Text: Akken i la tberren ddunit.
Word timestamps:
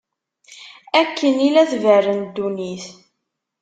Akken 1.01 1.35
i 1.47 1.49
la 1.49 1.63
tberren 1.71 2.21
ddunit. 2.27 2.85